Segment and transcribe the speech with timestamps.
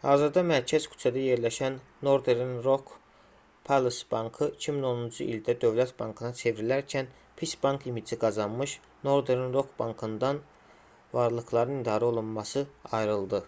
[0.00, 1.78] hazırda mərkəz küçədə yerləşən
[2.08, 2.90] northern rock
[3.68, 4.00] plc.
[4.10, 7.08] bankı 2010-cu ildə dövlət bankına çevrilərkən
[7.40, 8.76] pis bank imici qazanmış
[9.10, 10.42] northern rock bankından
[11.16, 12.68] varlıqların i̇darəolunması
[13.02, 13.42] ayrıldı